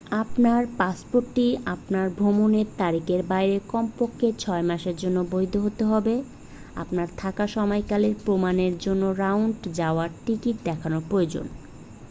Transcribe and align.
আপনার 0.15 0.61
পাসপোর্টটি 0.77 1.45
আপনার 1.65 2.09
ভ্রমণের 2.09 2.67
তারিখের 2.77 3.21
বাইরে 3.23 3.55
কমপক্ষে 3.67 4.27
6 4.39 4.61
মাসের 4.61 4.95
জন্য 4.95 5.17
বৈধ 5.31 5.53
হতে 5.57 5.83
হবে। 5.85 6.15
আপনার 6.75 7.07
থাকার 7.17 7.47
সময়কাল 7.47 8.03
প্রমানের 8.25 8.73
জন্য 8.77 9.03
রাউন্ড/যাওয়ার 9.17 10.09
টিকিট 10.25 10.55
দেখানো 10.63 10.97
প্রয়োজন। 11.09 11.45